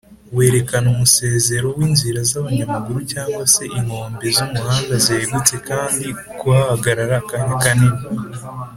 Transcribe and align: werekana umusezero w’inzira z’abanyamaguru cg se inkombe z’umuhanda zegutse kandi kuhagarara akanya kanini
werekana 0.37 0.87
umusezero 0.93 1.67
w’inzira 1.77 2.19
z’abanyamaguru 2.29 2.99
cg 3.11 3.31
se 3.53 3.63
inkombe 3.79 4.25
z’umuhanda 4.35 4.93
zegutse 5.05 5.55
kandi 5.69 6.05
kuhagarara 6.39 7.15
akanya 7.23 7.55
kanini 7.63 8.01